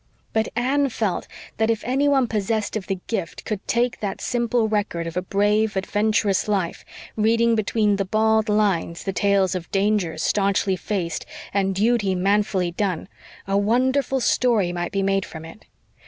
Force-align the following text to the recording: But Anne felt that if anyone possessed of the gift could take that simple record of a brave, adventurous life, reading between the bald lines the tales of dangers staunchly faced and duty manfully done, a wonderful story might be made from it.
But 0.33 0.47
Anne 0.55 0.89
felt 0.89 1.27
that 1.57 1.69
if 1.69 1.83
anyone 1.85 2.25
possessed 2.27 2.75
of 2.75 2.87
the 2.87 2.99
gift 3.05 3.45
could 3.45 3.59
take 3.67 3.99
that 3.99 4.19
simple 4.19 4.67
record 4.67 5.05
of 5.05 5.15
a 5.15 5.21
brave, 5.21 5.77
adventurous 5.77 6.47
life, 6.47 6.83
reading 7.15 7.53
between 7.53 7.97
the 7.97 8.03
bald 8.05 8.49
lines 8.49 9.03
the 9.03 9.13
tales 9.13 9.53
of 9.53 9.69
dangers 9.69 10.23
staunchly 10.23 10.75
faced 10.75 11.27
and 11.53 11.75
duty 11.75 12.15
manfully 12.15 12.71
done, 12.71 13.09
a 13.47 13.59
wonderful 13.59 14.19
story 14.19 14.73
might 14.73 14.91
be 14.91 15.03
made 15.03 15.23
from 15.23 15.45
it. 15.45 15.65